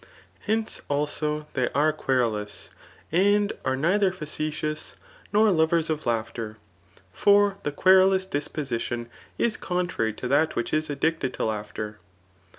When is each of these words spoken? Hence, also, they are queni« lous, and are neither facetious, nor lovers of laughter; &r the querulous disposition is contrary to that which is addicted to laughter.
Hence, 0.47 0.81
also, 0.89 1.45
they 1.53 1.69
are 1.75 1.93
queni« 1.93 2.31
lous, 2.31 2.71
and 3.11 3.53
are 3.63 3.77
neither 3.77 4.11
facetious, 4.11 4.95
nor 5.31 5.51
lovers 5.51 5.91
of 5.91 6.07
laughter; 6.07 6.57
&r 7.27 7.59
the 7.61 7.71
querulous 7.71 8.25
disposition 8.25 9.09
is 9.37 9.57
contrary 9.57 10.13
to 10.13 10.27
that 10.27 10.55
which 10.55 10.73
is 10.73 10.89
addicted 10.89 11.35
to 11.35 11.43
laughter. 11.45 11.99